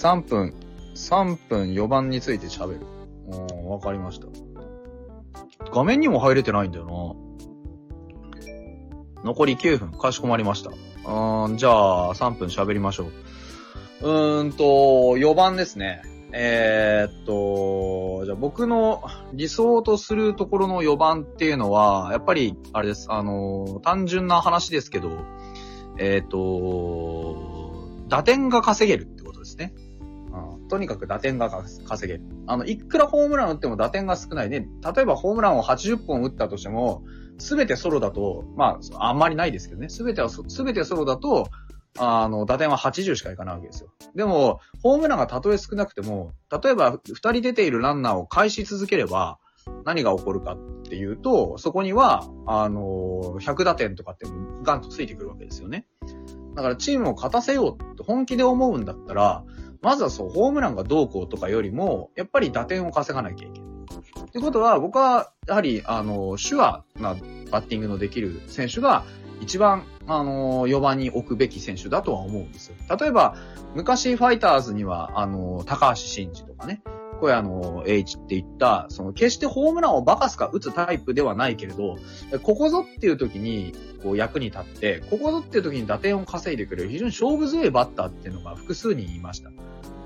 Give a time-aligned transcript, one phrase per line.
[0.00, 0.54] 3分、
[0.94, 2.86] 3分4番について喋る。
[3.28, 4.28] うん、わかりました。
[5.70, 7.18] 画面にも入れてないんだよ
[9.14, 9.24] な。
[9.24, 10.70] 残り9分、かしこまりました。
[10.70, 13.08] うん、じゃあ、3分喋りましょ
[14.02, 14.08] う。
[14.08, 14.64] うーんと、
[15.18, 16.00] 4番ですね。
[16.32, 19.02] えー、っと、じゃあ僕の
[19.34, 23.08] 理想とするところの4番っていうのは、やっぱり、あれです。
[23.10, 25.10] あの、単純な話ですけど、
[25.98, 29.74] えー、っと、打点が稼げるってことですね。
[30.70, 31.50] とにかく打点が
[31.84, 32.24] 稼げる。
[32.46, 34.68] あの、いくらホームラン打っても打点が少ないね。
[34.94, 37.02] 例えばホームランを80本打ったとしても、
[37.38, 39.88] すべてソロだと、まあ、あんまりないですけどね。
[39.88, 41.48] すべては、すべてソロだと、
[41.98, 43.90] あの、打点は80しかいかないわけですよ。
[44.14, 49.38] でも、ホームランがたとえ少なくても、例えば2人出ているランナーを返し続ければ、
[49.84, 54.26] 何が起こるかっていうと、そこには、あの、100打点とかって
[54.62, 55.86] ガンとついてくるわけですよね。
[56.54, 59.44] だからチームを勝たせようって本気で思うんだったら、
[59.82, 63.70] まずはそう、ホームランがどうこうとかよりも、やっぱり打点を稼がなきゃいけない。
[63.70, 67.14] ってことは、僕は、やはり、あの、手話な
[67.50, 69.04] バッティングのできる選手が、
[69.40, 72.74] 一番、あの4番に置くべき選手だとは思うんですよ。
[72.98, 73.36] 例えば、
[73.74, 76.82] 昔ファイターズには、あの高橋真二とかね、
[77.20, 81.98] これあの、H って言った、その、決してホームランをバカすか打つタイプではないけれど、
[82.42, 89.50] ここぞっていう時に、こう役に立って、ここぞっていう時に打点を稼いでくれる非常に勝負強いバッターっていうのが複数人いました。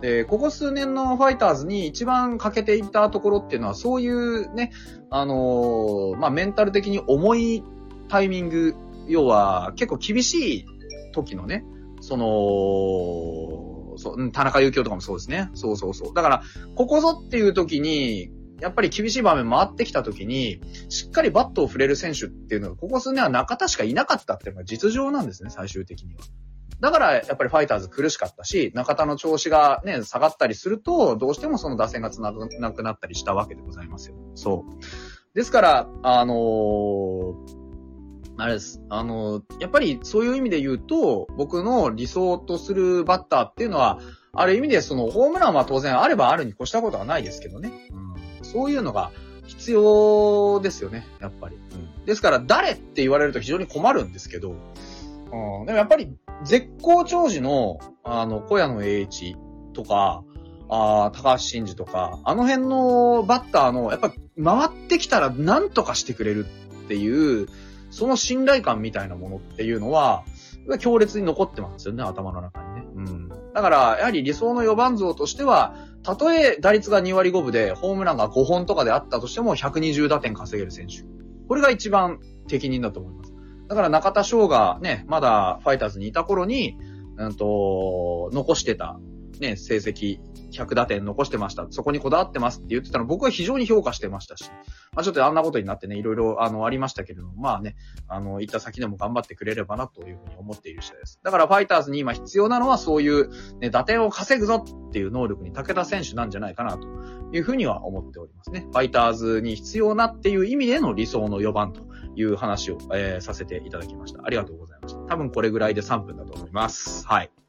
[0.00, 4.72] で、ここ数年のファイターズに一番欠けていたところっていうのは、そういうね、
[5.10, 7.62] あのー、まあ、メンタル的に重い
[8.08, 8.74] タイミング
[9.06, 10.66] 要は、結構厳しい
[11.12, 11.64] 時のね、
[12.00, 15.50] その、そう、うん田中幸雄とかもそうですね。
[15.54, 16.14] そうそうそう。
[16.14, 16.42] だから、
[16.74, 26.20] ここぞっていう時に、やっぱり厳しい場面回ってきた時に、しっかりバットを振れる選手っていうのが、ここ数年は中田しかいなかったっていうのが実情なんですね、最終的には。
[26.80, 34.16] だから、やっぱりファイターズ苦しかったし、中田の調子がね、下がったりすると、どうしてもその打線が繋がなくなったりしたわけでございますよ。
[34.34, 35.34] そう。
[35.34, 37.63] ですから、あのー
[38.44, 38.82] あれです。
[38.90, 44.00] あの、やっぱりそういう意味で言うと、僕の理想とするバッターっていうのは、
[44.34, 47.72] ある意味でそのホームランは当然あればあるに越したことはないですけどね。
[47.90, 49.12] うん、そういうのが
[49.46, 51.56] 必要ですよね、やっぱり。
[51.56, 54.54] うん、ですから、誰って言われると非常に困るんですけど、う
[55.62, 59.38] ん、でもやっぱり絶好調時の、あの、小屋の栄一
[59.72, 60.22] とか、
[60.68, 64.12] あ高橋真司とか、あの辺のバッターの、やっぱ
[64.42, 66.44] 回ってきたら何とかしてくれる
[66.84, 67.48] っていう、
[67.94, 70.24] その信頼感みたいなものっていうのは、
[70.80, 72.82] 強烈に残ってますよね、頭の中にね。
[72.96, 73.28] うん。
[73.28, 81.04] だから、やはり理想の4番像としては、たとえ打率が2割5分で、ホームランが5本とかであったとしても、120打点稼げる選手。
[81.46, 82.18] これが一番
[82.48, 83.32] 適任だと思います。
[83.68, 86.76] だから中田翔がね、まだファイターズにいた頃に、
[87.16, 88.98] うんと、残してた、
[89.40, 90.18] ね、成績、
[90.52, 91.66] 100打点残してました。
[91.70, 94.50] そこにこだわってますって言ってたの僕は非常に評価してましたし。
[94.92, 97.76] まあちょっとあんなことになってね、いろいろあの、ありましたけれども、まあね、
[98.08, 101.20] あの、行った先でも頑張ってくれればなというふうに思っている次第です。
[101.22, 106.86] だからファイターズに今必要なのはそういう、ね、打点を稼ぐぞっていう能力に武田選手なんじゃないかなと
[107.32, 108.66] いうふうには思っておりますね。
[108.70, 111.82] ファイターズに必要なっていう意味での理想の4番と
[112.14, 114.20] いう話を、えー、させていただきました。
[114.24, 115.00] ありがとうございました。
[115.00, 117.06] 多分これぐらいで3分だと思います。
[117.06, 117.43] はい。